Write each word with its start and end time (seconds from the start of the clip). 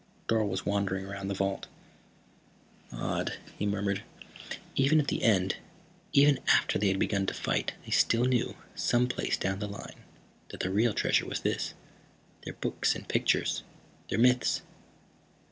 Dorle 0.27 0.49
was 0.49 0.65
wandering 0.65 1.05
around 1.05 1.27
the 1.27 1.35
vault. 1.35 1.67
"Odd," 2.91 3.37
he 3.59 3.67
murmured. 3.67 4.01
"Even 4.75 4.99
at 4.99 5.09
the 5.09 5.21
end, 5.21 5.57
even 6.11 6.39
after 6.47 6.79
they 6.79 6.87
had 6.87 6.97
begun 6.97 7.27
to 7.27 7.35
fight 7.35 7.73
they 7.85 7.91
still 7.91 8.25
knew, 8.25 8.55
someplace 8.73 9.37
down 9.37 9.61
inside 9.61 9.91
them, 9.93 9.99
that 10.49 10.61
their 10.61 10.71
real 10.71 10.95
treasure 10.95 11.27
was 11.27 11.41
this, 11.41 11.75
their 12.45 12.53
books 12.55 12.95
and 12.95 13.07
pictures, 13.07 13.61
their 14.09 14.17
myths. 14.17 14.63